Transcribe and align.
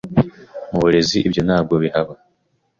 mu 0.71 0.77
burezi 0.83 1.17
ibyo 1.27 1.41
ntabwo 1.47 1.73
bihaba 1.83 2.13